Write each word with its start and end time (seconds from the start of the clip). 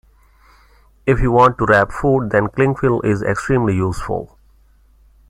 If 1.05 1.19
you 1.21 1.31
want 1.31 1.59
to 1.59 1.65
wrap 1.69 1.91
food, 1.91 2.31
then 2.31 2.47
clingfilm 2.47 3.05
is 3.05 3.21
extremely 3.21 3.75
useful 3.75 4.35